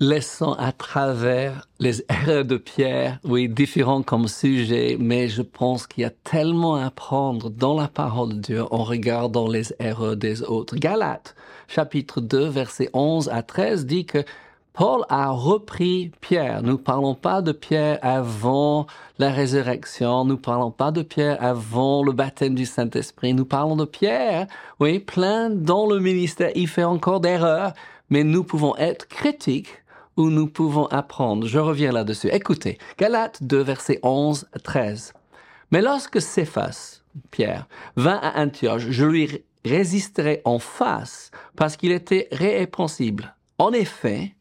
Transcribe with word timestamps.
laissons 0.00 0.52
à 0.54 0.72
travers 0.72 1.68
les 1.78 2.02
erreurs 2.08 2.44
de 2.44 2.56
Pierre, 2.56 3.18
oui, 3.24 3.48
différents 3.48 4.02
comme 4.02 4.28
sujet, 4.28 4.96
mais 4.98 5.28
je 5.28 5.42
pense 5.42 5.86
qu'il 5.86 6.02
y 6.02 6.06
a 6.06 6.10
tellement 6.10 6.76
à 6.76 6.86
apprendre 6.86 7.50
dans 7.50 7.78
la 7.78 7.88
parole 7.88 8.34
de 8.34 8.40
Dieu 8.40 8.64
en 8.70 8.84
regardant 8.84 9.48
les 9.48 9.72
erreurs 9.78 10.16
des 10.16 10.42
autres. 10.42 10.76
Galates, 10.76 11.34
chapitre 11.68 12.20
2, 12.20 12.48
verset 12.48 12.90
11 12.92 13.28
à 13.28 13.42
13 13.42 13.86
dit 13.86 14.06
que 14.06 14.24
Paul 14.72 15.04
a 15.08 15.30
repris 15.30 16.10
Pierre. 16.20 16.64
Nous 16.64 16.78
parlons 16.78 17.14
pas 17.14 17.42
de 17.42 17.52
Pierre 17.52 18.00
avant 18.02 18.88
la 19.20 19.30
résurrection. 19.30 20.24
Nous 20.24 20.36
parlons 20.36 20.72
pas 20.72 20.90
de 20.90 21.02
Pierre 21.02 21.38
avant 21.40 22.02
le 22.02 22.10
baptême 22.10 22.56
du 22.56 22.66
Saint-Esprit. 22.66 23.34
Nous 23.34 23.44
parlons 23.44 23.76
de 23.76 23.84
Pierre, 23.84 24.48
oui, 24.80 24.98
plein 24.98 25.48
dans 25.48 25.86
le 25.86 26.00
ministère. 26.00 26.50
Il 26.56 26.66
fait 26.66 26.82
encore 26.82 27.20
d'erreurs, 27.20 27.72
mais 28.10 28.24
nous 28.24 28.42
pouvons 28.42 28.74
être 28.76 29.06
critiques 29.06 29.83
ou 30.16 30.30
nous 30.30 30.46
pouvons 30.46 30.86
apprendre. 30.86 31.46
Je 31.46 31.58
reviens 31.58 31.92
là-dessus. 31.92 32.28
Écoutez, 32.28 32.78
Galates 32.98 33.42
2, 33.42 33.62
verset 33.62 33.98
11 34.02 34.46
à 34.52 34.58
13. 34.58 35.12
Mais 35.70 35.82
lorsque 35.82 36.20
Céphas, 36.20 37.02
Pierre, 37.30 37.66
vint 37.96 38.20
à 38.22 38.42
Antioche, 38.42 38.86
je 38.90 39.04
lui 39.04 39.44
résisterai 39.64 40.42
en 40.44 40.58
face 40.58 41.30
parce 41.56 41.76
qu'il 41.76 41.92
était 41.92 42.28
répréhensible. 42.32 43.34
En 43.58 43.72
effet, 43.72 44.34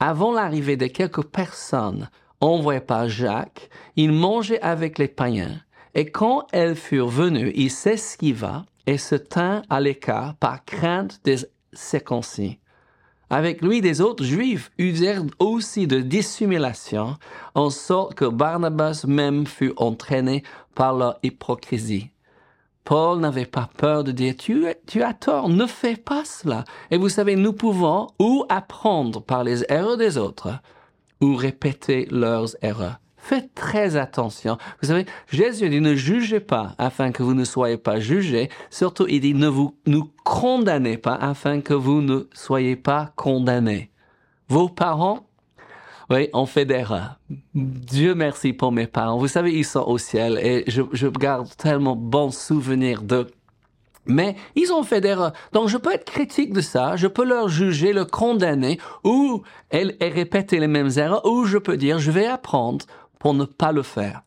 avant 0.00 0.32
l'arrivée 0.32 0.76
de 0.76 0.86
quelques 0.86 1.24
personnes 1.24 2.08
envoyées 2.40 2.80
par 2.80 3.08
Jacques, 3.08 3.68
il 3.96 4.12
mangeait 4.12 4.60
avec 4.62 4.98
les 4.98 5.08
païens, 5.08 5.60
et 5.94 6.10
quand 6.10 6.46
elles 6.52 6.76
furent 6.76 7.08
venues, 7.08 7.52
il 7.54 7.70
s'esquiva 7.70 8.64
et 8.86 8.96
se 8.96 9.14
tint 9.14 9.62
à 9.68 9.80
l'écart 9.80 10.34
par 10.36 10.64
crainte 10.64 11.20
des 11.24 11.36
circoncis. 11.72 12.58
Avec 13.30 13.62
lui, 13.62 13.80
des 13.80 14.00
autres 14.00 14.24
juifs 14.24 14.72
usèrent 14.76 15.22
aussi 15.38 15.86
de 15.86 16.00
dissimulation, 16.00 17.16
en 17.54 17.70
sorte 17.70 18.14
que 18.14 18.24
Barnabas 18.24 19.04
même 19.06 19.46
fut 19.46 19.72
entraîné 19.76 20.42
par 20.74 20.94
leur 20.94 21.18
hypocrisie. 21.22 22.10
Paul 22.82 23.20
n'avait 23.20 23.46
pas 23.46 23.70
peur 23.76 24.02
de 24.02 24.10
dire, 24.10 24.34
tu, 24.36 24.66
tu 24.86 25.02
as 25.02 25.14
tort, 25.14 25.48
ne 25.48 25.66
fais 25.66 25.96
pas 25.96 26.24
cela. 26.24 26.64
Et 26.90 26.96
vous 26.96 27.08
savez, 27.08 27.36
nous 27.36 27.52
pouvons 27.52 28.08
ou 28.18 28.44
apprendre 28.48 29.22
par 29.22 29.44
les 29.44 29.62
erreurs 29.68 29.96
des 29.96 30.18
autres, 30.18 30.48
ou 31.20 31.36
répéter 31.36 32.08
leurs 32.10 32.56
erreurs. 32.62 32.98
Faites 33.22 33.54
très 33.54 33.96
attention. 33.96 34.56
Vous 34.80 34.88
savez, 34.88 35.06
Jésus 35.30 35.68
dit 35.68 35.80
ne 35.80 35.94
jugez 35.94 36.40
pas 36.40 36.74
afin 36.78 37.12
que 37.12 37.22
vous 37.22 37.34
ne 37.34 37.44
soyez 37.44 37.76
pas 37.76 38.00
jugés. 38.00 38.48
Surtout, 38.70 39.06
il 39.08 39.20
dit 39.20 39.34
ne 39.34 39.48
vous 39.48 39.76
nous 39.86 40.10
condamnez 40.24 40.96
pas 40.96 41.14
afin 41.14 41.60
que 41.60 41.74
vous 41.74 42.00
ne 42.00 42.28
soyez 42.32 42.76
pas 42.76 43.12
condamnés. 43.16 43.90
Vos 44.48 44.68
parents 44.68 45.26
oui, 46.10 46.28
on 46.32 46.44
fait 46.44 46.64
d'erreurs. 46.64 47.20
Dieu 47.54 48.16
merci 48.16 48.52
pour 48.52 48.72
mes 48.72 48.88
parents. 48.88 49.16
Vous 49.16 49.28
savez, 49.28 49.52
ils 49.52 49.64
sont 49.64 49.84
au 49.86 49.96
ciel 49.96 50.40
et 50.42 50.64
je, 50.66 51.06
garde 51.06 51.48
tellement 51.56 51.94
bons 51.94 52.36
souvenirs 52.36 53.02
d'eux. 53.02 53.28
Mais 54.06 54.34
ils 54.56 54.72
ont 54.72 54.82
fait 54.82 55.00
d'erreurs. 55.00 55.32
Donc 55.52 55.68
je 55.68 55.76
peux 55.76 55.92
être 55.92 56.04
critique 56.04 56.52
de 56.52 56.62
ça, 56.62 56.96
je 56.96 57.06
peux 57.06 57.24
leur 57.24 57.48
juger, 57.48 57.92
le 57.92 58.04
condamner, 58.04 58.80
ou 59.04 59.42
répéter 59.70 60.58
les 60.58 60.66
mêmes 60.66 60.90
erreurs, 60.96 61.24
ou 61.24 61.44
je 61.44 61.58
peux 61.58 61.76
dire 61.76 62.00
je 62.00 62.10
vais 62.10 62.26
apprendre 62.26 62.86
pour 63.20 63.34
ne 63.34 63.44
pas 63.44 63.70
le 63.70 63.84
faire. 63.84 64.22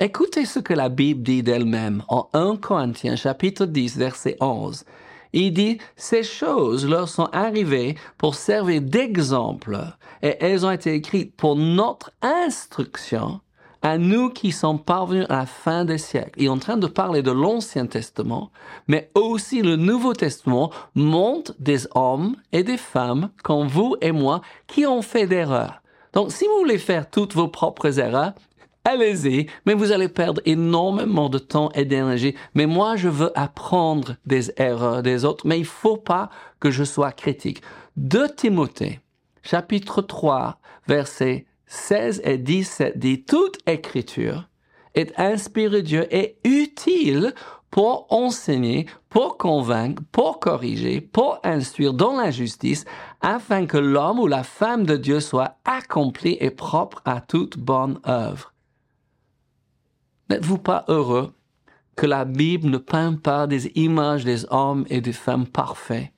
Écoutez 0.00 0.44
ce 0.44 0.58
que 0.58 0.74
la 0.74 0.90
Bible 0.90 1.22
dit 1.22 1.42
d'elle-même 1.42 2.02
en 2.08 2.28
1 2.34 2.56
Corinthiens 2.56 3.16
chapitre 3.16 3.64
10 3.64 3.96
verset 3.96 4.36
11. 4.40 4.84
Il 5.32 5.52
dit, 5.52 5.78
ces 5.96 6.22
choses 6.22 6.86
leur 6.86 7.08
sont 7.08 7.28
arrivées 7.32 7.96
pour 8.16 8.34
servir 8.34 8.82
d'exemple 8.82 9.78
et 10.22 10.36
elles 10.40 10.66
ont 10.66 10.70
été 10.70 10.94
écrites 10.94 11.34
pour 11.36 11.56
notre 11.56 12.12
instruction 12.22 13.40
à 13.82 13.98
nous 13.98 14.30
qui 14.30 14.52
sommes 14.52 14.82
parvenus 14.82 15.26
à 15.28 15.38
la 15.38 15.46
fin 15.46 15.84
des 15.84 15.98
siècles. 15.98 16.32
Il 16.36 16.46
est 16.46 16.48
en 16.48 16.58
train 16.58 16.76
de 16.76 16.86
parler 16.86 17.22
de 17.22 17.30
l'Ancien 17.30 17.86
Testament, 17.86 18.50
mais 18.88 19.10
aussi 19.14 19.62
le 19.62 19.76
Nouveau 19.76 20.14
Testament 20.14 20.70
montre 20.94 21.54
des 21.58 21.86
hommes 21.94 22.36
et 22.52 22.64
des 22.64 22.76
femmes 22.76 23.30
comme 23.42 23.68
vous 23.68 23.96
et 24.00 24.12
moi 24.12 24.40
qui 24.66 24.86
ont 24.86 25.02
fait 25.02 25.26
d'erreurs. 25.26 25.82
Donc, 26.12 26.32
si 26.32 26.44
vous 26.46 26.58
voulez 26.58 26.78
faire 26.78 27.10
toutes 27.10 27.34
vos 27.34 27.48
propres 27.48 27.98
erreurs, 27.98 28.32
allez-y, 28.84 29.46
mais 29.66 29.74
vous 29.74 29.92
allez 29.92 30.08
perdre 30.08 30.40
énormément 30.44 31.28
de 31.28 31.38
temps 31.38 31.70
et 31.74 31.84
d'énergie. 31.84 32.34
Mais 32.54 32.66
moi, 32.66 32.96
je 32.96 33.08
veux 33.08 33.36
apprendre 33.38 34.16
des 34.26 34.50
erreurs 34.56 35.02
des 35.02 35.24
autres, 35.24 35.46
mais 35.46 35.58
il 35.58 35.66
faut 35.66 35.96
pas 35.96 36.30
que 36.60 36.70
je 36.70 36.84
sois 36.84 37.12
critique. 37.12 37.62
De 37.96 38.26
Timothée, 38.26 39.00
chapitre 39.42 40.02
3, 40.02 40.58
versets 40.86 41.46
16 41.66 42.22
et 42.24 42.38
17 42.38 42.98
dit, 42.98 43.24
toute 43.24 43.58
écriture 43.66 44.48
est 44.94 45.18
inspirée 45.18 45.82
de 45.82 45.86
Dieu 45.86 46.14
et 46.14 46.38
utile 46.44 47.34
pour 47.70 48.06
enseigner, 48.10 48.86
pour 49.10 49.36
convaincre, 49.36 50.02
pour 50.10 50.40
corriger, 50.40 51.00
pour 51.02 51.38
instruire 51.44 51.92
dans 51.92 52.16
la 52.16 52.30
justice, 52.30 52.86
afin 53.20 53.66
que 53.66 53.78
l'homme 53.78 54.20
ou 54.20 54.26
la 54.26 54.42
femme 54.42 54.84
de 54.84 54.96
Dieu 54.96 55.20
soit 55.20 55.56
accompli 55.64 56.36
et 56.40 56.50
propre 56.50 57.02
à 57.04 57.20
toute 57.20 57.58
bonne 57.58 58.00
œuvre. 58.06 58.52
N'êtes-vous 60.30 60.58
pas 60.58 60.84
heureux 60.88 61.32
que 61.96 62.06
la 62.06 62.24
Bible 62.24 62.68
ne 62.68 62.78
peint 62.78 63.14
pas 63.14 63.46
des 63.46 63.66
images 63.74 64.24
des 64.24 64.46
hommes 64.50 64.84
et 64.88 65.00
des 65.00 65.12
femmes 65.12 65.46
parfaits? 65.46 66.12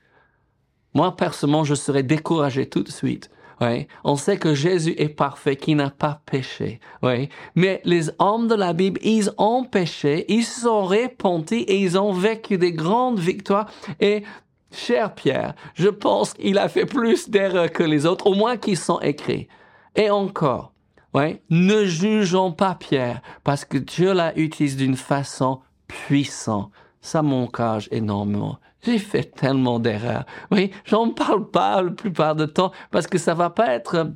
Moi, 0.94 1.16
personnellement, 1.16 1.64
je 1.64 1.74
serais 1.74 2.02
découragé 2.02 2.68
tout 2.68 2.82
de 2.82 2.90
suite. 2.90 3.30
Oui. 3.60 3.86
On 4.04 4.16
sait 4.16 4.38
que 4.38 4.54
Jésus 4.54 4.94
est 4.96 5.10
parfait, 5.10 5.56
qui 5.56 5.74
n'a 5.74 5.90
pas 5.90 6.22
péché. 6.24 6.80
Oui. 7.02 7.28
Mais 7.54 7.82
les 7.84 8.10
hommes 8.18 8.48
de 8.48 8.54
la 8.54 8.72
Bible, 8.72 8.98
ils 9.02 9.30
ont 9.36 9.64
péché, 9.64 10.24
ils 10.28 10.44
se 10.44 10.62
sont 10.62 10.82
repentis 10.84 11.62
et 11.62 11.78
ils 11.78 11.98
ont 11.98 12.12
vécu 12.12 12.56
des 12.56 12.72
grandes 12.72 13.18
victoires. 13.18 13.70
Et, 14.00 14.22
cher 14.72 15.14
Pierre, 15.14 15.54
je 15.74 15.88
pense 15.88 16.34
qu'il 16.34 16.58
a 16.58 16.68
fait 16.68 16.86
plus 16.86 17.28
d'erreurs 17.30 17.70
que 17.70 17.82
les 17.82 18.06
autres, 18.06 18.26
au 18.26 18.34
moins 18.34 18.56
qui 18.56 18.76
sont 18.76 19.00
écrits. 19.00 19.48
Et 19.96 20.10
encore, 20.10 20.72
Ouais. 21.12 21.42
Ne 21.50 21.84
jugeons 21.84 22.52
pas 22.52 22.74
Pierre, 22.74 23.20
parce 23.42 23.64
que 23.64 23.78
Dieu 23.78 24.12
l'a 24.12 24.36
utilisé 24.38 24.76
d'une 24.76 24.96
façon 24.96 25.60
puissante. 25.88 26.70
Ça 27.00 27.22
m'encourage 27.22 27.88
énormément. 27.90 28.58
J'ai 28.82 28.98
fait 28.98 29.24
tellement 29.24 29.80
d'erreurs. 29.80 30.24
Oui, 30.50 30.70
j'en 30.84 31.10
parle 31.10 31.50
pas 31.50 31.82
la 31.82 31.90
plupart 31.90 32.36
du 32.36 32.46
temps 32.46 32.72
parce 32.90 33.06
que 33.06 33.18
ça 33.18 33.34
va 33.34 33.50
pas 33.50 33.74
être 33.74 34.12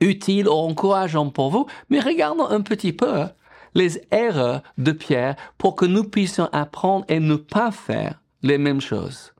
utile 0.00 0.48
ou 0.48 0.52
encourageant 0.52 1.30
pour 1.30 1.50
vous, 1.50 1.66
mais 1.88 2.00
regardons 2.00 2.46
un 2.46 2.60
petit 2.60 2.92
peu 2.92 3.22
hein, 3.22 3.32
les 3.74 4.00
erreurs 4.10 4.62
de 4.76 4.92
Pierre 4.92 5.36
pour 5.56 5.76
que 5.76 5.86
nous 5.86 6.04
puissions 6.04 6.48
apprendre 6.52 7.04
et 7.08 7.20
ne 7.20 7.36
pas 7.36 7.70
faire 7.70 8.20
les 8.42 8.58
mêmes 8.58 8.80
choses. 8.80 9.32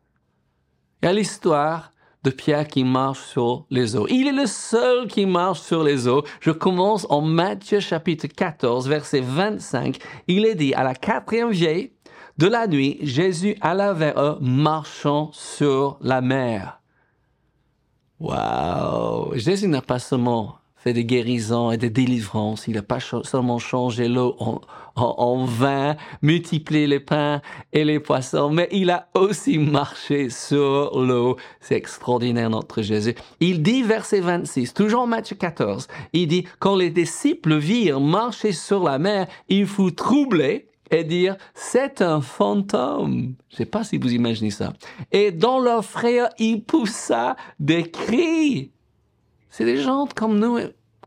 Il 1.02 1.06
y 1.06 1.08
a 1.08 1.12
l'histoire 1.12 1.92
de 2.24 2.30
Pierre 2.30 2.66
qui 2.66 2.82
marche 2.82 3.20
sur 3.20 3.66
les 3.70 3.94
eaux. 3.96 4.06
Il 4.08 4.26
est 4.26 4.32
le 4.32 4.46
seul 4.46 5.06
qui 5.06 5.26
marche 5.26 5.60
sur 5.60 5.84
les 5.84 6.08
eaux. 6.08 6.24
Je 6.40 6.50
commence 6.50 7.06
en 7.08 7.20
Matthieu 7.20 7.78
chapitre 7.78 8.26
14, 8.26 8.88
verset 8.88 9.20
25. 9.20 9.98
Il 10.26 10.44
est 10.44 10.56
dit, 10.56 10.74
à 10.74 10.82
la 10.82 10.94
quatrième 10.94 11.50
vieille 11.50 11.92
de 12.36 12.48
la 12.48 12.66
nuit, 12.66 12.98
Jésus 13.02 13.56
alla 13.60 13.92
vers 13.92 14.20
eux 14.20 14.38
marchant 14.40 15.30
sur 15.32 15.98
la 16.00 16.20
mer. 16.20 16.80
Wow! 18.18 19.34
Jésus 19.36 19.68
n'a 19.68 19.82
pas 19.82 20.00
seulement 20.00 20.58
des 20.92 21.04
guérisons 21.04 21.70
et 21.70 21.76
des 21.76 21.90
délivrances. 21.90 22.66
Il 22.68 22.74
n'a 22.74 22.82
pas 22.82 22.98
seulement 23.00 23.58
changé 23.58 24.08
l'eau 24.08 24.36
en, 24.38 24.60
en, 24.96 25.44
vin, 25.44 25.96
multiplié 26.22 26.86
les 26.86 27.00
pains 27.00 27.40
et 27.72 27.84
les 27.84 28.00
poissons, 28.00 28.50
mais 28.50 28.68
il 28.72 28.90
a 28.90 29.08
aussi 29.14 29.58
marché 29.58 30.30
sur 30.30 31.00
l'eau. 31.00 31.36
C'est 31.60 31.76
extraordinaire, 31.76 32.50
notre 32.50 32.82
Jésus. 32.82 33.14
Il 33.40 33.62
dit, 33.62 33.82
verset 33.82 34.20
26, 34.20 34.74
toujours 34.74 35.06
Matthieu 35.06 35.36
14, 35.36 35.88
il 36.12 36.28
dit, 36.28 36.46
quand 36.58 36.76
les 36.76 36.90
disciples 36.90 37.56
virent 37.56 38.00
marcher 38.00 38.52
sur 38.52 38.82
la 38.82 38.98
mer, 38.98 39.26
il 39.48 39.66
fut 39.66 39.94
troublé 39.94 40.68
et 40.90 41.04
dire 41.04 41.36
c'est 41.54 42.02
un 42.02 42.20
fantôme. 42.20 43.34
Je 43.50 43.56
sais 43.56 43.66
pas 43.66 43.84
si 43.84 43.98
vous 43.98 44.12
imaginez 44.12 44.50
ça. 44.50 44.72
Et 45.12 45.32
dans 45.32 45.58
leur 45.58 45.84
frère, 45.84 46.28
il 46.38 46.62
poussa 46.62 47.36
des 47.58 47.90
cris. 47.90 48.70
C'est 49.50 49.64
des 49.64 49.78
gens 49.78 50.06
comme 50.14 50.38
nous, 50.38 50.58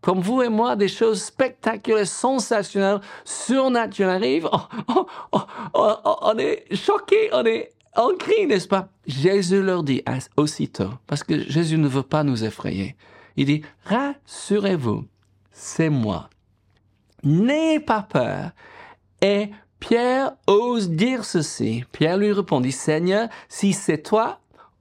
comme 0.02 0.20
vous 0.20 0.42
et 0.42 0.50
moi, 0.50 0.76
des 0.76 0.88
choses 0.88 1.22
spectaculaires, 1.22 2.08
sensationnelles, 2.08 3.02
surnaturelles 3.24 4.16
arrivent. 4.16 4.50
On 5.74 6.38
est 6.38 6.76
choqués, 6.76 7.30
on 7.34 7.46
est 7.46 7.72
en 7.96 8.16
cri, 8.18 8.48
n'est-ce 8.48 8.68
pas? 8.68 8.90
Jésus 9.06 9.62
leur 9.62 9.84
dit 9.84 10.04
aussitôt, 10.38 10.90
parce 11.08 11.24
que 11.24 11.40
Jésus 11.50 11.78
ne 11.78 11.88
veut 11.88 12.04
pas 12.04 12.24
nous 12.24 12.44
effrayer. 12.44 12.96
Il 13.36 13.46
dit, 13.46 13.62
rassurez-vous, 13.86 15.06
c'est 15.52 15.90
moi. 15.90 16.30
N'ayez 17.24 17.80
pas 17.80 18.02
peur. 18.02 18.52
Et 19.22 19.50
Pierre 19.80 20.34
ose 20.48 20.90
dire 20.90 21.26
ceci. 21.26 21.84
Pierre 21.92 22.18
lui 22.18 22.32
répondit, 22.32 22.72
Seigneur, 22.72 23.30
si 23.50 23.74
c'est 23.74 24.02
toi, 24.02 24.40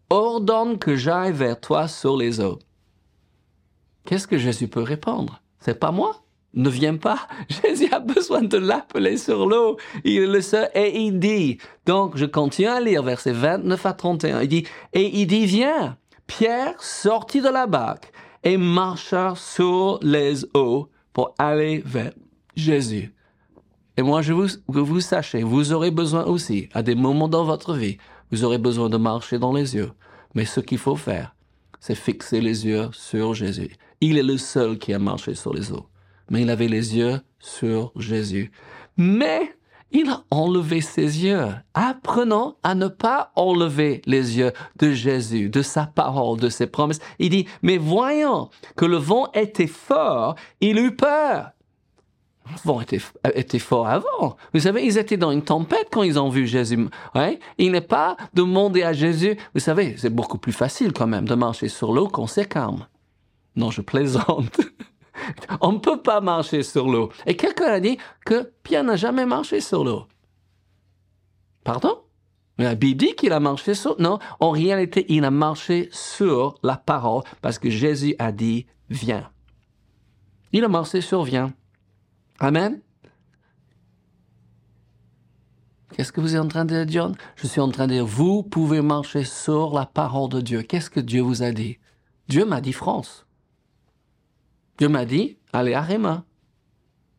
ordonne 0.08 0.78
que 0.78 0.96
j'aille 0.96 1.32
vers 1.32 1.60
toi 1.60 1.88
sur 1.88 2.16
les 2.16 2.40
eaux. 2.40 2.58
Qu'est-ce 4.10 4.26
que 4.26 4.38
Jésus 4.38 4.66
peut 4.66 4.82
répondre? 4.82 5.40
C'est 5.60 5.78
pas 5.78 5.92
moi? 5.92 6.16
Ne 6.52 6.68
viens 6.68 6.96
pas. 6.96 7.28
Jésus 7.62 7.88
a 7.92 8.00
besoin 8.00 8.42
de 8.42 8.58
l'appeler 8.58 9.16
sur 9.16 9.46
l'eau. 9.46 9.76
Il 10.02 10.32
le 10.32 10.40
seul. 10.40 10.68
Et 10.74 11.00
il 11.02 11.20
dit, 11.20 11.58
donc 11.86 12.16
je 12.16 12.26
continue 12.26 12.66
à 12.66 12.80
lire 12.80 13.04
versets 13.04 13.30
29 13.30 13.86
à 13.86 13.92
31. 13.92 14.40
Il 14.40 14.48
dit, 14.48 14.66
et 14.92 15.20
il 15.20 15.28
dit, 15.28 15.46
viens. 15.46 15.96
Pierre 16.26 16.82
sortit 16.82 17.40
de 17.40 17.48
la 17.48 17.68
barque 17.68 18.12
et 18.42 18.56
marcha 18.56 19.34
sur 19.36 20.00
les 20.02 20.44
eaux 20.54 20.88
pour 21.12 21.32
aller 21.38 21.80
vers 21.86 22.12
Jésus. 22.56 23.14
Et 23.96 24.02
moi, 24.02 24.22
je 24.22 24.32
vous, 24.32 24.46
que 24.72 24.78
vous 24.78 25.00
sachiez, 25.00 25.44
vous 25.44 25.72
aurez 25.72 25.92
besoin 25.92 26.24
aussi, 26.24 26.68
à 26.72 26.82
des 26.82 26.96
moments 26.96 27.28
dans 27.28 27.44
votre 27.44 27.74
vie, 27.74 27.98
vous 28.32 28.42
aurez 28.42 28.58
besoin 28.58 28.88
de 28.88 28.96
marcher 28.96 29.38
dans 29.38 29.52
les 29.52 29.76
yeux. 29.76 29.92
Mais 30.34 30.44
ce 30.44 30.58
qu'il 30.60 30.78
faut 30.78 30.96
faire, 30.96 31.34
c'est 31.80 31.94
fixer 31.94 32.40
les 32.40 32.66
yeux 32.66 32.88
sur 32.92 33.34
Jésus. 33.34 33.70
Il 34.00 34.18
est 34.18 34.22
le 34.22 34.38
seul 34.38 34.78
qui 34.78 34.92
a 34.92 34.98
marché 34.98 35.34
sur 35.34 35.52
les 35.52 35.72
eaux 35.72 35.86
mais 36.30 36.42
il 36.42 36.50
avait 36.50 36.68
les 36.68 36.96
yeux 36.96 37.20
sur 37.38 37.92
Jésus. 37.96 38.50
Mais 38.96 39.54
il 39.90 40.08
a 40.08 40.22
enlevé 40.30 40.80
ses 40.80 41.24
yeux. 41.24 41.48
Apprenons 41.74 42.54
à 42.62 42.76
ne 42.76 42.86
pas 42.86 43.32
enlever 43.34 44.00
les 44.06 44.38
yeux 44.38 44.52
de 44.78 44.92
Jésus, 44.92 45.50
de 45.50 45.62
sa 45.62 45.86
parole, 45.86 46.38
de 46.38 46.48
ses 46.48 46.68
promesses. 46.68 47.00
Il 47.18 47.30
dit, 47.30 47.46
mais 47.62 47.76
voyant 47.76 48.50
que 48.76 48.84
le 48.84 48.96
vent 48.96 49.30
était 49.34 49.66
fort, 49.66 50.36
il 50.60 50.78
eut 50.78 50.94
peur. 50.94 51.50
Le 52.46 52.56
vent 52.64 52.80
était, 52.80 53.58
fort 53.58 53.88
avant. 53.88 54.36
Vous 54.54 54.60
savez, 54.60 54.84
ils 54.84 54.98
étaient 54.98 55.16
dans 55.16 55.30
une 55.30 55.42
tempête 55.42 55.88
quand 55.92 56.02
ils 56.02 56.18
ont 56.18 56.30
vu 56.30 56.46
Jésus. 56.46 56.88
Ouais? 57.14 57.38
Il 57.58 57.72
n'est 57.72 57.80
pas 57.80 58.16
demander 58.34 58.82
à 58.82 58.92
Jésus, 58.92 59.36
vous 59.54 59.60
savez, 59.60 59.94
c'est 59.98 60.14
beaucoup 60.14 60.38
plus 60.38 60.52
facile 60.52 60.92
quand 60.92 61.06
même 61.06 61.28
de 61.28 61.34
marcher 61.34 61.68
sur 61.68 61.92
l'eau 61.92 62.08
quand 62.08 62.26
c'est 62.26 62.48
calme. 62.48 62.86
Non, 63.56 63.70
je 63.70 63.80
plaisante. 63.80 64.60
On 65.60 65.72
ne 65.72 65.78
peut 65.78 66.00
pas 66.00 66.20
marcher 66.20 66.62
sur 66.62 66.88
l'eau. 66.88 67.10
Et 67.26 67.36
quelqu'un 67.36 67.72
a 67.72 67.80
dit 67.80 67.98
que 68.24 68.52
Pierre 68.62 68.84
n'a 68.84 68.96
jamais 68.96 69.26
marché 69.26 69.60
sur 69.60 69.84
l'eau. 69.84 70.06
Pardon? 71.64 72.00
La 72.58 72.74
Bible 72.74 72.98
dit 72.98 73.14
qu'il 73.14 73.32
a 73.32 73.40
marché 73.40 73.74
sur... 73.74 74.00
Non, 74.00 74.18
en 74.38 74.50
réalité, 74.50 75.06
il 75.08 75.24
a 75.24 75.30
marché 75.30 75.88
sur 75.92 76.58
la 76.62 76.76
parole 76.76 77.22
parce 77.40 77.58
que 77.58 77.70
Jésus 77.70 78.14
a 78.18 78.32
dit 78.32 78.66
viens. 78.90 79.30
Il 80.52 80.64
a 80.64 80.68
marché 80.68 81.00
sur 81.00 81.22
viens. 81.22 81.54
Amen. 82.38 82.80
Qu'est-ce 85.92 86.12
que 86.12 86.20
vous 86.20 86.34
êtes 86.34 86.40
en 86.40 86.48
train 86.48 86.64
de 86.64 86.84
dire, 86.84 87.02
John? 87.02 87.16
Je 87.36 87.46
suis 87.46 87.60
en 87.60 87.70
train 87.70 87.86
de 87.86 87.94
dire, 87.94 88.06
vous 88.06 88.42
pouvez 88.42 88.80
marcher 88.80 89.24
sur 89.24 89.74
la 89.74 89.86
parole 89.86 90.28
de 90.28 90.40
Dieu. 90.40 90.62
Qu'est-ce 90.62 90.90
que 90.90 91.00
Dieu 91.00 91.20
vous 91.22 91.42
a 91.42 91.52
dit? 91.52 91.78
Dieu 92.28 92.44
m'a 92.44 92.60
dit 92.60 92.72
France. 92.72 93.26
Dieu 94.80 94.88
m'a 94.88 95.04
dit, 95.04 95.36
allez 95.52 95.74
à 95.74 95.82
Réma. 95.82 96.24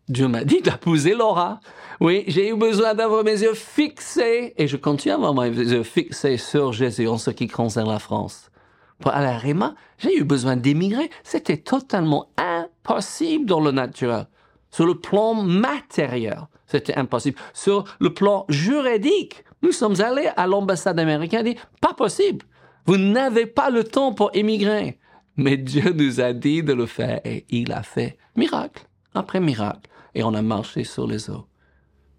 Dieu 0.09 0.27
m'a 0.27 0.43
dit 0.43 0.61
d'épouser 0.63 1.13
Laura. 1.13 1.59
Oui, 1.99 2.23
j'ai 2.27 2.49
eu 2.49 2.55
besoin 2.55 2.95
d'avoir 2.95 3.23
mes 3.23 3.39
yeux 3.39 3.53
fixés, 3.53 4.55
et 4.57 4.67
je 4.67 4.77
continue 4.77 5.11
à 5.11 5.15
avoir 5.15 5.35
mes 5.35 5.49
yeux 5.49 5.83
fixés 5.83 6.37
sur 6.37 6.73
Jésus 6.73 7.07
en 7.07 7.19
ce 7.19 7.29
qui 7.29 7.47
concerne 7.47 7.87
la 7.87 7.99
France. 7.99 8.49
Pour 8.97 9.11
aller 9.11 9.27
à 9.27 9.37
Réma, 9.37 9.75
j'ai 9.99 10.17
eu 10.17 10.23
besoin 10.23 10.55
d'émigrer. 10.55 11.11
C'était 11.23 11.57
totalement 11.57 12.29
impossible 12.35 13.45
dans 13.45 13.59
le 13.59 13.69
naturel. 13.69 14.25
Sur 14.71 14.87
le 14.87 14.95
plan 14.95 15.35
matériel, 15.35 16.47
c'était 16.65 16.95
impossible. 16.95 17.37
Sur 17.53 17.83
le 17.99 18.11
plan 18.11 18.45
juridique, 18.49 19.43
nous 19.61 19.71
sommes 19.71 20.01
allés 20.01 20.31
à 20.35 20.47
l'ambassade 20.47 20.99
américaine 20.99 21.45
et 21.45 21.53
dit, 21.53 21.59
pas 21.79 21.93
possible. 21.93 22.43
Vous 22.87 22.97
n'avez 22.97 23.45
pas 23.45 23.69
le 23.69 23.83
temps 23.83 24.13
pour 24.13 24.31
émigrer. 24.33 24.97
Mais 25.37 25.57
Dieu 25.57 25.93
nous 25.93 26.19
a 26.19 26.33
dit 26.33 26.63
de 26.63 26.73
le 26.73 26.85
faire 26.85 27.21
et 27.25 27.45
il 27.49 27.71
a 27.71 27.83
fait 27.83 28.17
miracle 28.35 28.85
après 29.13 29.39
miracle 29.39 29.89
et 30.15 30.23
on 30.23 30.33
a 30.33 30.41
marché 30.41 30.83
sur 30.83 31.07
les 31.07 31.29
eaux. 31.29 31.45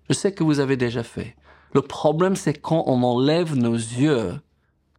Je 0.08 0.14
sais 0.14 0.32
que 0.32 0.44
vous 0.44 0.60
avez 0.60 0.76
déjà 0.76 1.02
fait. 1.02 1.36
Le 1.74 1.82
problème, 1.82 2.36
c'est 2.36 2.60
quand 2.60 2.84
on 2.86 3.02
enlève 3.02 3.54
nos 3.54 3.74
yeux 3.74 4.34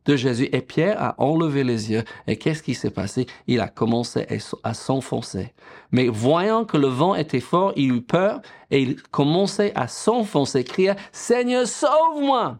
de 0.05 0.15
Jésus. 0.15 0.49
Et 0.51 0.61
Pierre 0.61 1.01
a 1.01 1.21
enlevé 1.21 1.63
les 1.63 1.91
yeux. 1.91 2.03
Et 2.27 2.37
qu'est-ce 2.37 2.63
qui 2.63 2.73
s'est 2.73 2.89
passé? 2.89 3.25
Il 3.47 3.61
a 3.61 3.67
commencé 3.67 4.25
à 4.63 4.73
s'enfoncer. 4.73 5.53
Mais 5.91 6.07
voyant 6.07 6.65
que 6.65 6.77
le 6.77 6.87
vent 6.87 7.15
était 7.15 7.39
fort, 7.39 7.73
il 7.75 7.93
eut 7.93 8.01
peur 8.01 8.41
et 8.71 8.81
il 8.81 9.01
commençait 9.01 9.71
à 9.75 9.87
s'enfoncer, 9.87 10.63
cria, 10.63 10.95
Seigneur, 11.11 11.67
sauve-moi! 11.67 12.57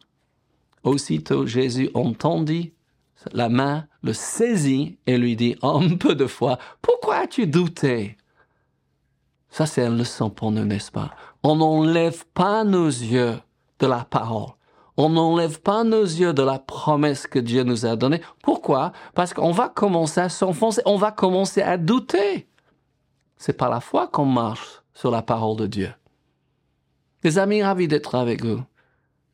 Aussitôt 0.83 1.45
Jésus 1.45 1.89
entendit 1.93 2.72
la 3.31 3.49
main 3.49 3.85
le 4.01 4.13
saisit 4.13 4.97
et 5.07 5.17
lui 5.17 5.35
dit 5.35 5.55
un 5.61 5.95
peu 5.95 6.15
de 6.15 6.27
foi, 6.27 6.57
pourquoi 6.81 7.17
as-tu 7.17 7.47
douté? 7.47 8.17
Ça, 9.49 9.65
c'est 9.65 9.85
une 9.85 9.97
leçon 9.97 10.29
pour 10.29 10.51
nous, 10.51 10.65
n'est-ce 10.65 10.91
pas? 10.91 11.11
On 11.43 11.55
n'enlève 11.55 12.25
pas 12.33 12.63
nos 12.63 12.87
yeux 12.87 13.37
de 13.79 13.87
la 13.87 14.03
parole. 14.03 14.49
On 14.97 15.09
n'enlève 15.09 15.59
pas 15.61 15.83
nos 15.83 16.03
yeux 16.03 16.33
de 16.33 16.43
la 16.43 16.59
promesse 16.59 17.27
que 17.27 17.39
Dieu 17.39 17.63
nous 17.63 17.85
a 17.85 17.95
donnée. 17.95 18.21
Pourquoi? 18.41 18.91
Parce 19.15 19.33
qu'on 19.33 19.51
va 19.51 19.69
commencer 19.69 20.21
à 20.21 20.29
s'enfoncer, 20.29 20.81
on 20.85 20.97
va 20.97 21.11
commencer 21.11 21.61
à 21.61 21.77
douter. 21.77 22.47
C'est 23.37 23.53
par 23.53 23.69
la 23.69 23.79
foi 23.79 24.07
qu'on 24.07 24.25
marche 24.25 24.81
sur 24.93 25.11
la 25.11 25.21
parole 25.21 25.57
de 25.57 25.67
Dieu. 25.67 25.93
Les 27.23 27.37
amis, 27.37 27.63
ravis 27.63 27.87
d'être 27.87 28.15
avec 28.15 28.43
vous. 28.43 28.61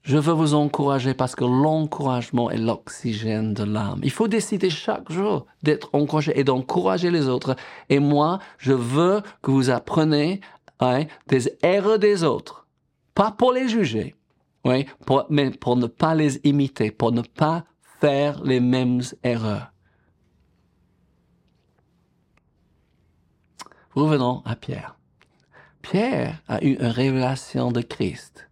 Je 0.02 0.18
veux 0.18 0.34
vous 0.34 0.54
encourager 0.54 1.14
parce 1.14 1.36
que 1.36 1.44
l'encouragement 1.44 2.50
est 2.50 2.58
l'oxygène 2.58 3.54
de 3.54 3.64
l'âme. 3.64 4.00
Il 4.04 4.12
faut 4.12 4.28
décider 4.28 4.70
chaque 4.70 5.12
jour 5.12 5.46
d'être 5.62 5.90
encouragé 5.94 6.40
et 6.40 6.44
d'encourager 6.44 7.12
les 7.12 7.28
autres. 7.28 7.56
Et 7.90 8.00
moi, 8.00 8.40
je 8.58 8.74
veux 8.74 9.22
que 9.42 9.52
vous 9.52 9.70
appreniez 9.70 10.42
hein, 10.80 11.04
des 11.28 11.58
erreurs 11.62 12.00
des 12.00 12.24
autres. 12.24 12.66
Pas 13.14 13.32
pour 13.32 13.52
les 13.52 13.68
juger, 13.68 14.16
mais 14.64 15.52
pour 15.52 15.76
ne 15.76 15.88
pas 15.88 16.16
les 16.16 16.38
imiter, 16.44 16.92
pour 16.92 17.12
ne 17.12 17.22
pas 17.22 17.66
faire 18.00 18.42
les 18.44 18.62
mêmes 18.62 19.02
erreurs. 19.24 19.72
Revenons 23.94 24.42
à 24.46 24.56
Pierre. 24.56 24.96
Pierre 25.82 26.42
a 26.48 26.64
eu 26.64 26.76
une 26.76 26.86
révélation 26.86 27.72
de 27.72 27.82
Christ 27.82 28.49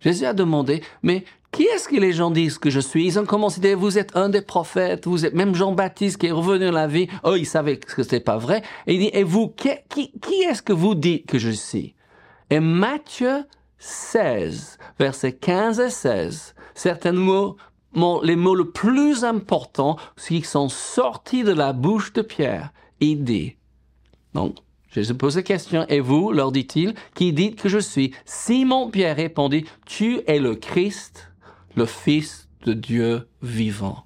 Jésus 0.00 0.24
a 0.24 0.32
demandé, 0.32 0.82
mais 1.02 1.24
qui 1.52 1.64
est-ce 1.64 1.88
que 1.88 1.96
les 1.96 2.12
gens 2.12 2.30
disent 2.30 2.58
que 2.58 2.70
je 2.70 2.80
suis? 2.80 3.06
Ils 3.06 3.18
ont 3.18 3.24
commencé 3.24 3.58
à 3.58 3.62
dire, 3.62 3.78
vous 3.78 3.98
êtes 3.98 4.16
un 4.16 4.28
des 4.28 4.42
prophètes, 4.42 5.06
vous 5.06 5.26
êtes 5.26 5.34
même 5.34 5.54
Jean-Baptiste 5.54 6.18
qui 6.18 6.26
est 6.26 6.32
revenu 6.32 6.66
à 6.68 6.72
la 6.72 6.86
vie. 6.86 7.08
Oh, 7.24 7.34
ils 7.34 7.46
savaient 7.46 7.76
que 7.76 7.90
ce 7.90 8.00
n'était 8.00 8.20
pas 8.20 8.38
vrai. 8.38 8.62
Et 8.86 8.94
il 8.94 9.00
dit, 9.00 9.10
et 9.12 9.24
vous, 9.24 9.48
qui, 9.48 9.70
qui, 9.88 10.42
est-ce 10.42 10.62
que 10.62 10.72
vous 10.72 10.94
dites 10.94 11.26
que 11.26 11.38
je 11.38 11.50
suis? 11.50 11.94
Et 12.50 12.60
Matthieu 12.60 13.44
16, 13.78 14.78
versets 14.98 15.32
15 15.32 15.80
et 15.80 15.90
16, 15.90 16.54
certains 16.74 17.12
mots, 17.12 17.56
les 18.22 18.36
mots 18.36 18.54
les 18.54 18.64
plus 18.64 19.24
importants, 19.24 19.96
qui 20.16 20.42
sont 20.42 20.68
sortis 20.68 21.42
de 21.42 21.52
la 21.52 21.72
bouche 21.72 22.12
de 22.12 22.22
Pierre, 22.22 22.72
il 23.00 23.24
dit, 23.24 23.56
donc, 24.34 24.56
Jésus 24.90 25.14
pose 25.14 25.36
la 25.36 25.42
question, 25.42 25.86
et 25.88 26.00
vous, 26.00 26.32
leur 26.32 26.50
dit-il, 26.50 26.94
qui 27.14 27.32
dites 27.32 27.60
que 27.60 27.68
je 27.68 27.78
suis 27.78 28.12
Simon-Pierre 28.24 29.16
répondit, 29.16 29.64
tu 29.86 30.20
es 30.26 30.38
le 30.38 30.56
Christ, 30.56 31.30
le 31.76 31.86
Fils 31.86 32.48
de 32.64 32.72
Dieu 32.72 33.28
vivant. 33.42 34.04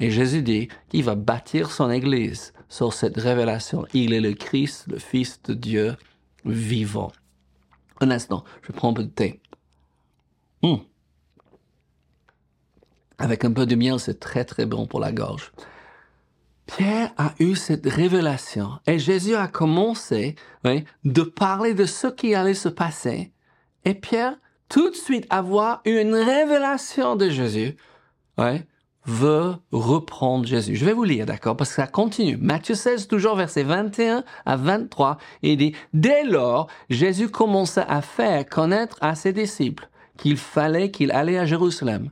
Et 0.00 0.10
Jésus 0.10 0.42
dit 0.42 0.68
qu'il 0.88 1.04
va 1.04 1.14
bâtir 1.14 1.70
son 1.70 1.90
Église 1.90 2.52
sur 2.68 2.92
cette 2.92 3.16
révélation? 3.16 3.86
Il 3.94 4.12
est 4.12 4.20
le 4.20 4.34
Christ, 4.34 4.86
le 4.88 4.98
Fils 4.98 5.40
de 5.44 5.54
Dieu 5.54 5.96
vivant. 6.44 7.12
Un 8.00 8.10
instant, 8.10 8.44
je 8.62 8.72
prends 8.72 8.90
un 8.90 8.94
peu 8.94 9.04
de 9.04 9.08
thé. 9.08 9.40
Hmm. 10.62 10.76
Avec 13.18 13.44
un 13.44 13.52
peu 13.52 13.64
de 13.64 13.76
miel, 13.76 14.00
c'est 14.00 14.18
très 14.18 14.44
très 14.44 14.66
bon 14.66 14.86
pour 14.86 15.00
la 15.00 15.12
gorge. 15.12 15.52
Pierre 16.76 17.12
a 17.18 17.34
eu 17.38 17.54
cette 17.54 17.86
révélation 17.86 18.80
et 18.88 18.98
Jésus 18.98 19.36
a 19.36 19.46
commencé 19.46 20.34
de 21.04 21.22
parler 21.22 21.72
de 21.72 21.84
ce 21.84 22.08
qui 22.08 22.34
allait 22.34 22.54
se 22.54 22.68
passer. 22.68 23.32
Et 23.84 23.94
Pierre, 23.94 24.34
tout 24.68 24.90
de 24.90 24.96
suite 24.96 25.26
avoir 25.30 25.82
une 25.84 26.14
révélation 26.14 27.14
de 27.14 27.28
Jésus, 27.28 27.76
veut 29.06 29.54
reprendre 29.70 30.46
Jésus. 30.46 30.74
Je 30.74 30.84
vais 30.84 30.94
vous 30.94 31.04
lire, 31.04 31.26
d'accord, 31.26 31.56
parce 31.56 31.70
que 31.70 31.76
ça 31.76 31.86
continue. 31.86 32.38
Matthieu 32.38 32.74
16, 32.74 33.06
toujours 33.06 33.36
verset 33.36 33.62
21 33.62 34.24
à 34.44 34.56
23, 34.56 35.18
il 35.42 35.56
dit, 35.58 35.74
Dès 35.92 36.24
lors, 36.24 36.66
Jésus 36.90 37.28
commença 37.28 37.82
à 37.82 38.02
faire 38.02 38.48
connaître 38.48 38.98
à 39.00 39.14
ses 39.14 39.32
disciples 39.32 39.88
qu'il 40.16 40.36
fallait 40.36 40.90
qu'il 40.90 41.12
allait 41.12 41.38
à 41.38 41.46
Jérusalem, 41.46 42.10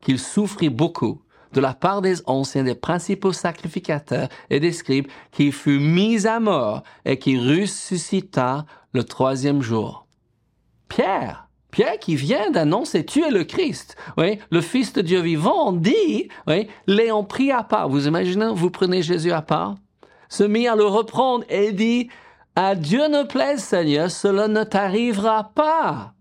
qu'il 0.00 0.20
souffrit 0.20 0.70
beaucoup 0.70 1.22
de 1.52 1.60
la 1.60 1.74
part 1.74 2.02
des 2.02 2.22
anciens, 2.26 2.64
des 2.64 2.74
principaux 2.74 3.32
sacrificateurs 3.32 4.28
et 4.50 4.60
des 4.60 4.72
scribes, 4.72 5.08
qui 5.32 5.52
fut 5.52 5.78
mis 5.78 6.26
à 6.26 6.40
mort 6.40 6.82
et 7.04 7.18
qui 7.18 7.38
ressuscita 7.38 8.66
le 8.92 9.04
troisième 9.04 9.62
jour. 9.62 10.06
Pierre, 10.88 11.48
Pierre 11.70 11.98
qui 11.98 12.16
vient 12.16 12.50
d'annoncer 12.50 13.04
tu 13.04 13.22
es 13.22 13.30
le 13.30 13.44
Christ, 13.44 13.96
oui, 14.16 14.38
le 14.50 14.60
Fils 14.60 14.92
de 14.92 15.02
Dieu 15.02 15.20
vivant, 15.20 15.72
dit, 15.72 16.28
oui, 16.46 16.68
l'ayant 16.86 17.24
pris 17.24 17.50
à 17.50 17.62
part. 17.62 17.88
Vous 17.88 18.06
imaginez, 18.06 18.50
vous 18.54 18.70
prenez 18.70 19.02
Jésus 19.02 19.32
à 19.32 19.42
part, 19.42 19.74
se 20.28 20.44
mit 20.44 20.68
à 20.68 20.76
le 20.76 20.84
reprendre 20.84 21.44
et 21.48 21.72
dit, 21.72 22.08
à 22.54 22.74
Dieu 22.74 23.08
ne 23.08 23.22
plaise, 23.24 23.62
Seigneur, 23.62 24.10
cela 24.10 24.48
ne 24.48 24.64
t'arrivera 24.64 25.52
pas. 25.54 26.14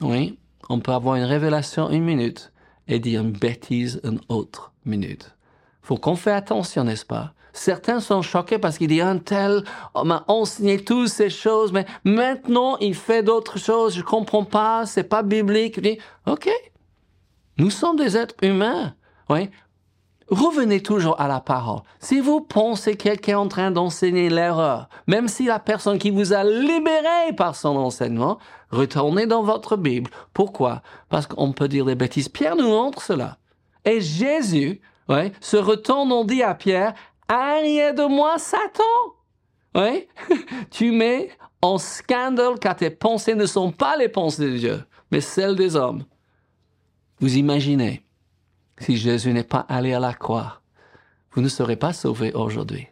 Oui, 0.00 0.38
on 0.68 0.78
peut 0.78 0.92
avoir 0.92 1.16
une 1.16 1.24
révélation 1.24 1.90
une 1.90 2.04
minute 2.04 2.52
et 2.88 2.98
dire 2.98 3.22
une 3.22 3.32
bêtise 3.32 4.00
une 4.04 4.20
autre 4.28 4.72
minute. 4.84 5.34
Faut 5.82 5.96
qu'on 5.96 6.16
fait 6.16 6.32
attention, 6.32 6.84
n'est-ce 6.84 7.04
pas? 7.04 7.34
Certains 7.52 8.00
sont 8.00 8.20
choqués 8.20 8.58
parce 8.58 8.78
qu'il 8.78 8.88
dit 8.88 9.00
un 9.00 9.18
tel 9.18 9.62
m'a 10.04 10.24
enseigné 10.26 10.82
toutes 10.82 11.08
ces 11.08 11.30
choses, 11.30 11.72
mais 11.72 11.86
maintenant 12.02 12.76
il 12.78 12.94
fait 12.94 13.22
d'autres 13.22 13.58
choses, 13.58 13.94
je 13.94 14.02
comprends 14.02 14.44
pas, 14.44 14.86
c'est 14.86 15.04
pas 15.04 15.22
biblique. 15.22 15.80
dit, 15.80 15.98
ok, 16.26 16.50
nous 17.58 17.70
sommes 17.70 17.96
des 17.96 18.16
êtres 18.16 18.34
humains. 18.42 18.94
Oui. 19.30 19.50
Revenez 20.28 20.82
toujours 20.82 21.20
à 21.20 21.28
la 21.28 21.40
parole. 21.40 21.80
Si 22.00 22.20
vous 22.20 22.40
pensez 22.40 22.96
quelqu'un 22.96 23.32
est 23.32 23.34
en 23.34 23.48
train 23.48 23.70
d'enseigner 23.70 24.30
l'erreur, 24.30 24.88
même 25.06 25.28
si 25.28 25.44
la 25.44 25.58
personne 25.58 25.98
qui 25.98 26.10
vous 26.10 26.32
a 26.32 26.44
libéré 26.44 27.34
par 27.36 27.54
son 27.56 27.76
enseignement, 27.76 28.38
retournez 28.70 29.26
dans 29.26 29.42
votre 29.42 29.76
Bible. 29.76 30.10
Pourquoi? 30.32 30.82
Parce 31.10 31.26
qu'on 31.26 31.52
peut 31.52 31.68
dire 31.68 31.84
des 31.84 31.94
bêtises. 31.94 32.28
Pierre 32.28 32.56
nous 32.56 32.68
montre 32.68 33.02
cela. 33.02 33.36
Et 33.84 34.00
Jésus, 34.00 34.80
ouais, 35.08 35.32
se 35.40 35.58
retourne, 35.58 36.10
on 36.10 36.24
dit 36.24 36.42
à 36.42 36.54
Pierre, 36.54 36.94
arrière 37.28 37.94
de 37.94 38.04
moi, 38.04 38.38
Satan. 38.38 38.82
Oui, 39.74 40.06
tu 40.70 40.90
mets 40.90 41.30
en 41.60 41.78
scandale 41.78 42.58
car 42.58 42.76
tes 42.76 42.90
pensées 42.90 43.34
ne 43.34 43.46
sont 43.46 43.72
pas 43.72 43.96
les 43.96 44.08
pensées 44.08 44.50
de 44.50 44.56
Dieu, 44.56 44.84
mais 45.10 45.20
celles 45.20 45.56
des 45.56 45.76
hommes. 45.76 46.04
Vous 47.20 47.36
imaginez, 47.36 48.03
si 48.84 48.96
Jésus 48.96 49.32
n'est 49.32 49.44
pas 49.44 49.64
allé 49.68 49.94
à 49.94 50.00
la 50.00 50.12
croix, 50.12 50.60
vous 51.32 51.40
ne 51.40 51.48
serez 51.48 51.76
pas 51.76 51.92
sauvés 51.92 52.32
aujourd'hui. 52.32 52.86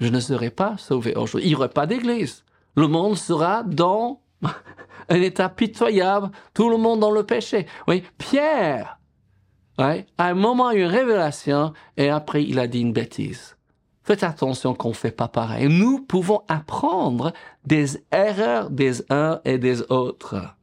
Je 0.00 0.08
ne 0.08 0.20
serai 0.20 0.50
pas 0.50 0.76
sauvé 0.78 1.14
aujourd'hui. 1.14 1.44
Il 1.44 1.48
n'y 1.50 1.54
aurait 1.56 1.68
pas 1.68 1.86
d'église. 1.86 2.44
Le 2.76 2.86
monde 2.86 3.16
sera 3.16 3.62
dans 3.62 4.22
un 5.08 5.20
état 5.20 5.48
pitoyable, 5.48 6.30
tout 6.54 6.70
le 6.70 6.78
monde 6.78 7.00
dans 7.00 7.10
le 7.10 7.24
péché. 7.24 7.66
Oui, 7.86 8.04
Pierre, 8.16 8.98
à 9.76 9.96
un 10.18 10.34
moment, 10.34 10.70
une 10.70 10.86
révélation, 10.86 11.72
et 11.96 12.08
après, 12.08 12.42
il 12.44 12.58
a 12.58 12.66
dit 12.66 12.80
une 12.80 12.92
bêtise. 12.92 13.56
Faites 14.02 14.22
attention 14.22 14.74
qu'on 14.74 14.88
ne 14.88 14.94
fait 14.94 15.10
pas 15.10 15.28
pareil. 15.28 15.68
Nous 15.68 16.00
pouvons 16.00 16.42
apprendre 16.48 17.32
des 17.66 18.02
erreurs 18.10 18.70
des 18.70 19.02
uns 19.12 19.40
et 19.44 19.58
des 19.58 19.82
autres. 19.90 20.56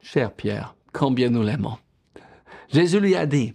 Cher 0.00 0.32
Pierre, 0.32 0.74
combien 0.92 1.28
nous 1.28 1.42
l'aimons. 1.42 1.76
Jésus 2.72 3.00
lui 3.00 3.16
a 3.16 3.26
dit, 3.26 3.54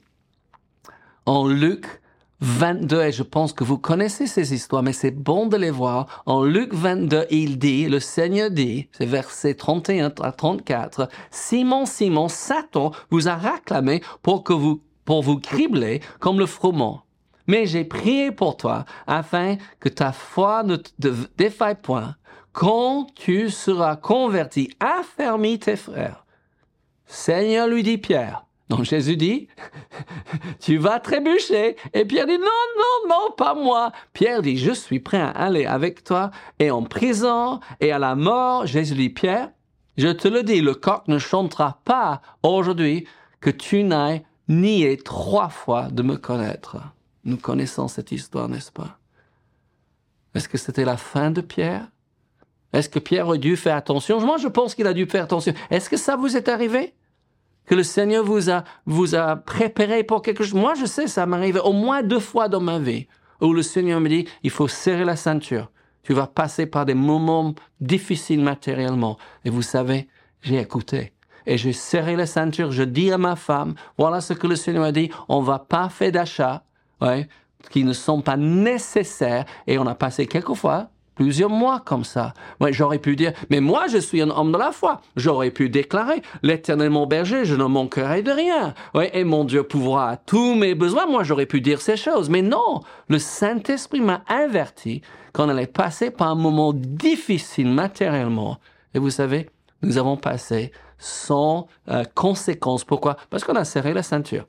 en 1.25 1.47
Luc 1.47 2.01
22, 2.41 3.03
et 3.03 3.11
je 3.11 3.21
pense 3.21 3.53
que 3.53 3.63
vous 3.63 3.77
connaissez 3.77 4.25
ces 4.25 4.53
histoires, 4.53 4.81
mais 4.81 4.93
c'est 4.93 5.11
bon 5.11 5.45
de 5.45 5.57
les 5.57 5.69
voir. 5.69 6.23
En 6.25 6.43
Luc 6.43 6.73
22, 6.73 7.25
il 7.29 7.59
dit, 7.59 7.87
le 7.87 7.99
Seigneur 7.99 8.49
dit, 8.49 8.89
c'est 8.93 9.05
verset 9.05 9.53
31 9.53 10.11
à 10.21 10.31
34, 10.31 11.07
Simon, 11.29 11.85
Simon, 11.85 12.27
Satan 12.29 12.91
vous 13.11 13.27
a 13.27 13.35
réclamé 13.35 14.01
pour 14.23 14.43
que 14.43 14.53
vous, 14.53 14.81
pour 15.05 15.21
vous 15.21 15.39
cribler 15.39 16.01
comme 16.19 16.39
le 16.39 16.47
froment. 16.47 17.03
Mais 17.47 17.67
j'ai 17.67 17.83
prié 17.83 18.31
pour 18.31 18.57
toi 18.57 18.85
afin 19.05 19.57
que 19.79 19.89
ta 19.89 20.11
foi 20.11 20.63
ne 20.63 20.77
te 20.77 21.13
défaille 21.37 21.75
point. 21.81 22.15
Quand 22.53 23.07
tu 23.15 23.49
seras 23.49 23.95
converti, 23.95 24.71
affermis 24.79 25.59
tes 25.59 25.75
frères. 25.75 26.25
Seigneur 27.05 27.67
lui 27.67 27.83
dit 27.83 27.97
Pierre. 27.97 28.45
Donc 28.71 28.85
Jésus 28.85 29.17
dit, 29.17 29.49
tu 30.61 30.77
vas 30.77 31.01
trébucher. 31.01 31.75
Et 31.93 32.05
Pierre 32.05 32.25
dit, 32.25 32.37
non, 32.37 32.45
non, 32.45 33.09
non, 33.09 33.31
pas 33.35 33.53
moi. 33.53 33.91
Pierre 34.13 34.41
dit, 34.41 34.57
je 34.57 34.71
suis 34.71 35.01
prêt 35.01 35.19
à 35.19 35.27
aller 35.27 35.65
avec 35.65 36.05
toi. 36.05 36.31
Et 36.57 36.71
en 36.71 36.83
prison 36.83 37.59
et 37.81 37.91
à 37.91 37.99
la 37.99 38.15
mort, 38.15 38.65
Jésus 38.65 38.95
dit, 38.95 39.09
Pierre, 39.09 39.49
je 39.97 40.07
te 40.07 40.29
le 40.29 40.43
dis, 40.43 40.61
le 40.61 40.73
coq 40.73 41.09
ne 41.09 41.17
chantera 41.17 41.81
pas 41.83 42.21
aujourd'hui 42.43 43.05
que 43.41 43.49
tu 43.49 43.83
n'ailles 43.83 44.25
nié 44.47 44.95
trois 44.95 45.49
fois 45.49 45.89
de 45.91 46.01
me 46.01 46.15
connaître. 46.15 46.77
Nous 47.25 47.35
connaissons 47.35 47.89
cette 47.89 48.13
histoire, 48.13 48.47
n'est-ce 48.47 48.71
pas? 48.71 48.99
Est-ce 50.33 50.47
que 50.47 50.57
c'était 50.57 50.85
la 50.85 50.95
fin 50.95 51.29
de 51.29 51.41
Pierre? 51.41 51.89
Est-ce 52.71 52.87
que 52.87 52.99
Pierre 52.99 53.29
a 53.29 53.35
dû 53.35 53.57
faire 53.57 53.75
attention? 53.75 54.21
Moi, 54.21 54.37
je 54.37 54.47
pense 54.47 54.75
qu'il 54.75 54.87
a 54.87 54.93
dû 54.93 55.05
faire 55.07 55.25
attention. 55.25 55.53
Est-ce 55.69 55.89
que 55.89 55.97
ça 55.97 56.15
vous 56.15 56.37
est 56.37 56.47
arrivé? 56.47 56.93
Que 57.71 57.75
le 57.75 57.83
Seigneur 57.83 58.25
vous 58.25 58.49
a, 58.49 58.65
vous 58.85 59.15
a 59.15 59.37
préparé 59.37 60.03
pour 60.03 60.21
quelque 60.21 60.43
chose. 60.43 60.59
Moi, 60.59 60.73
je 60.77 60.85
sais, 60.85 61.07
ça 61.07 61.25
m'arrive 61.25 61.61
au 61.63 61.71
moins 61.71 62.03
deux 62.03 62.19
fois 62.19 62.49
dans 62.49 62.59
ma 62.59 62.79
vie 62.79 63.07
où 63.39 63.53
le 63.53 63.61
Seigneur 63.61 64.01
me 64.01 64.09
dit, 64.09 64.27
il 64.43 64.49
faut 64.49 64.67
serrer 64.67 65.05
la 65.05 65.15
ceinture. 65.15 65.71
Tu 66.03 66.11
vas 66.11 66.27
passer 66.27 66.65
par 66.65 66.85
des 66.85 66.95
moments 66.95 67.55
difficiles 67.79 68.41
matériellement. 68.41 69.17
Et 69.45 69.49
vous 69.49 69.61
savez, 69.61 70.09
j'ai 70.41 70.59
écouté. 70.59 71.13
Et 71.45 71.57
j'ai 71.57 71.71
serré 71.71 72.17
la 72.17 72.25
ceinture. 72.25 72.73
Je 72.73 72.83
dis 72.83 73.09
à 73.09 73.17
ma 73.17 73.37
femme, 73.37 73.75
voilà 73.97 74.19
ce 74.19 74.33
que 74.33 74.47
le 74.47 74.57
Seigneur 74.57 74.83
a 74.83 74.91
dit, 74.91 75.09
on 75.29 75.39
va 75.39 75.57
pas 75.57 75.87
faire 75.87 76.11
d'achat 76.11 76.65
ouais, 76.99 77.29
qui 77.69 77.85
ne 77.85 77.93
sont 77.93 78.21
pas 78.21 78.35
nécessaires. 78.35 79.45
Et 79.65 79.77
on 79.77 79.87
a 79.87 79.95
passé 79.95 80.27
quelquefois 80.27 80.89
plusieurs 81.15 81.49
mois 81.49 81.81
comme 81.85 82.03
ça. 82.03 82.33
Ouais, 82.59 82.73
j'aurais 82.73 82.99
pu 82.99 83.15
dire, 83.15 83.33
mais 83.49 83.59
moi 83.59 83.87
je 83.87 83.97
suis 83.97 84.21
un 84.21 84.29
homme 84.29 84.51
de 84.51 84.57
la 84.57 84.71
foi. 84.71 85.01
J'aurais 85.15 85.51
pu 85.51 85.69
déclarer, 85.69 86.21
l'éternel 86.43 86.89
mon 86.89 87.07
berger, 87.07 87.45
je 87.45 87.55
ne 87.55 87.65
manquerai 87.65 88.23
de 88.23 88.31
rien. 88.31 88.73
Et 89.13 89.23
mon 89.23 89.43
Dieu 89.43 89.63
pourra 89.63 90.09
à 90.11 90.17
tous 90.17 90.55
mes 90.55 90.75
besoins. 90.75 91.05
Moi 91.05 91.23
j'aurais 91.23 91.45
pu 91.45 91.61
dire 91.61 91.81
ces 91.81 91.97
choses. 91.97 92.29
Mais 92.29 92.41
non, 92.41 92.81
le 93.07 93.19
Saint-Esprit 93.19 94.01
m'a 94.01 94.23
averti 94.27 95.01
qu'on 95.33 95.49
allait 95.49 95.67
passer 95.67 96.11
par 96.11 96.29
un 96.29 96.35
moment 96.35 96.73
difficile 96.73 97.69
matériellement. 97.69 98.57
Et 98.93 98.99
vous 98.99 99.09
savez, 99.09 99.49
nous 99.81 99.97
avons 99.97 100.17
passé 100.17 100.71
sans 100.97 101.67
euh, 101.89 102.03
conséquence. 102.13 102.83
Pourquoi? 102.83 103.17
Parce 103.29 103.43
qu'on 103.43 103.55
a 103.55 103.65
serré 103.65 103.93
la 103.93 104.03
ceinture. 104.03 104.45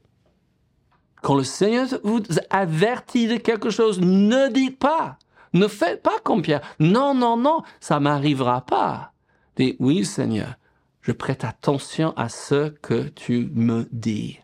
Quand 1.23 1.35
le 1.37 1.45
Seigneur 1.45 1.87
vous 2.03 2.21
avertit 2.51 3.29
de 3.29 3.37
quelque 3.37 3.71
chose, 3.71 4.01
ne 4.01 4.49
dites 4.49 4.79
pas. 4.79 5.19
Ne 5.53 5.69
faites 5.69 6.03
pas 6.03 6.19
comme 6.23 6.43
Pierre. 6.43 6.63
Non, 6.79 7.15
non, 7.15 7.37
non, 7.37 7.63
ça 7.81 8.01
m'arrivera 8.01 8.63
pas. 8.63 9.13
Dites, 9.57 9.77
oui, 9.79 10.05
Seigneur, 10.05 10.55
je 11.03 11.13
prête 11.13 11.45
attention 11.45 12.15
à 12.17 12.29
ce 12.29 12.71
que 12.71 13.09
tu 13.09 13.51
me 13.55 13.89
dis. 13.93 14.39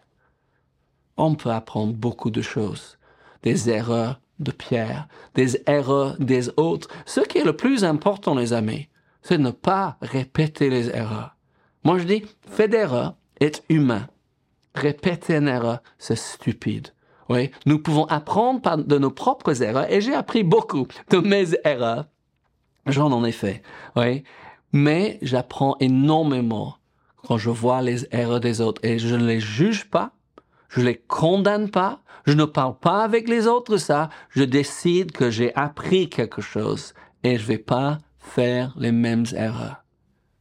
On 1.17 1.35
peut 1.35 1.50
apprendre 1.50 1.95
beaucoup 1.95 2.31
de 2.31 2.43
choses. 2.43 2.99
Des 3.43 3.71
erreurs 3.71 4.21
de 4.38 4.53
Pierre, 4.53 5.09
des 5.35 5.62
erreurs 5.67 6.17
des 6.19 6.50
autres. 6.57 6.88
Ce 7.07 7.21
qui 7.21 7.38
est 7.38 7.45
le 7.45 7.57
plus 7.57 7.85
important, 7.85 8.35
les 8.35 8.53
amis, 8.53 8.88
c'est 9.23 9.38
ne 9.38 9.50
pas 9.50 9.97
répéter 10.00 10.71
les 10.71 10.91
erreurs. 10.91 11.37
Moi, 11.85 11.99
je 11.99 12.05
dis, 12.05 12.25
fait 12.47 12.69
d'erreurs 12.69 13.15
est 13.41 13.62
humain 13.69 14.07
répéter 14.79 15.37
une 15.37 15.49
erreur, 15.49 15.83
c'est 15.99 16.17
stupide. 16.17 16.88
Oui, 17.28 17.50
nous 17.66 17.78
pouvons 17.78 18.06
apprendre 18.06 18.85
de 18.85 18.99
nos 18.99 19.11
propres 19.11 19.62
erreurs, 19.62 19.90
et 19.92 20.00
j'ai 20.00 20.14
appris 20.14 20.42
beaucoup 20.42 20.87
de 21.11 21.18
mes 21.18 21.49
erreurs. 21.64 22.06
J'en 22.87 23.25
ai 23.25 23.32
fait, 23.32 23.62
oui. 23.97 24.25
Mais 24.73 25.18
j'apprends 25.23 25.76
énormément 25.80 26.76
quand 27.26 27.37
je 27.37 27.50
vois 27.50 27.82
les 27.82 28.06
erreurs 28.12 28.40
des 28.40 28.61
autres, 28.61 28.82
et 28.85 28.99
je 28.99 29.14
ne 29.14 29.26
les 29.26 29.40
juge 29.40 29.90
pas, 29.90 30.12
je 30.68 30.80
les 30.80 30.97
condamne 30.97 31.70
pas, 31.70 32.00
je 32.26 32.32
ne 32.32 32.44
parle 32.44 32.78
pas 32.78 33.02
avec 33.02 33.28
les 33.28 33.47
autres 33.47 33.76
ça, 33.76 34.08
je 34.30 34.44
décide 34.44 35.12
que 35.12 35.30
j'ai 35.30 35.54
appris 35.54 36.08
quelque 36.08 36.40
chose, 36.40 36.94
et 37.25 37.38
je 37.38 37.47
vais 37.47 37.58
pas 37.58 37.99
faire 38.18 38.75
les 38.78 38.92
mêmes 38.92 39.26
erreurs. 39.35 39.85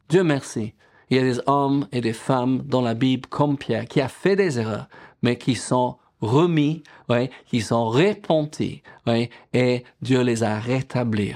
Dieu 0.09 0.23
merci. 0.23 0.73
Il 1.09 1.17
y 1.17 1.19
a 1.19 1.23
des 1.23 1.39
hommes 1.45 1.87
et 1.93 2.01
des 2.01 2.13
femmes 2.13 2.61
dans 2.63 2.81
la 2.81 2.93
Bible 2.93 3.27
comme 3.29 3.57
Pierre 3.57 3.85
qui 3.85 4.01
a 4.01 4.09
fait 4.09 4.35
des 4.35 4.59
erreurs, 4.59 4.87
mais 5.21 5.37
qui 5.37 5.55
sont 5.55 5.97
remis, 6.21 6.83
ouais, 7.09 7.29
qui 7.45 7.61
sont 7.61 7.89
repentis, 7.89 8.81
ouais, 9.05 9.29
et 9.53 9.83
Dieu 10.01 10.21
les 10.21 10.43
a 10.43 10.59
rétablis. 10.59 11.33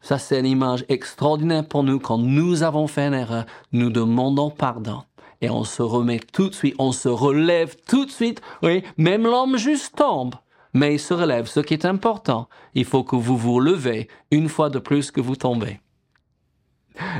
Ça, 0.00 0.18
c'est 0.18 0.40
une 0.40 0.46
image 0.46 0.84
extraordinaire 0.88 1.66
pour 1.66 1.82
nous. 1.82 1.98
Quand 1.98 2.18
nous 2.18 2.62
avons 2.62 2.86
fait 2.86 3.08
une 3.08 3.14
erreur, 3.14 3.46
nous 3.72 3.90
demandons 3.90 4.50
pardon. 4.50 5.02
Et 5.40 5.50
on 5.50 5.64
se 5.64 5.82
remet 5.82 6.20
tout 6.20 6.48
de 6.48 6.54
suite, 6.54 6.74
on 6.78 6.92
se 6.92 7.08
relève 7.08 7.76
tout 7.86 8.06
de 8.06 8.10
suite. 8.10 8.40
Oui, 8.62 8.82
même 8.96 9.24
l'homme 9.24 9.56
juste 9.56 9.96
tombe, 9.96 10.34
mais 10.72 10.94
il 10.94 10.98
se 10.98 11.14
relève. 11.14 11.46
Ce 11.46 11.60
qui 11.60 11.74
est 11.74 11.84
important, 11.84 12.48
il 12.74 12.84
faut 12.84 13.04
que 13.04 13.16
vous 13.16 13.36
vous 13.36 13.60
levez 13.60 14.08
une 14.30 14.48
fois 14.48 14.70
de 14.70 14.78
plus 14.78 15.10
que 15.10 15.20
vous 15.20 15.36
tombez. 15.36 15.80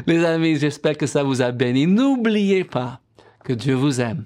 Les 0.07 0.25
amis, 0.25 0.57
j'espère 0.57 0.97
que 0.97 1.07
ça 1.07 1.23
vous 1.23 1.42
a 1.42 1.52
béni. 1.52 1.87
N'oubliez 1.87 2.64
pas 2.64 3.00
que 3.45 3.52
Dieu 3.52 3.75
vous 3.75 4.00
aime, 4.00 4.25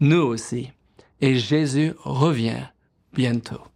nous 0.00 0.22
aussi, 0.22 0.70
et 1.20 1.36
Jésus 1.38 1.94
revient 2.04 2.66
bientôt. 3.12 3.60